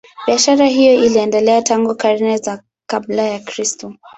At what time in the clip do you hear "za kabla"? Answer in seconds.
2.37-3.23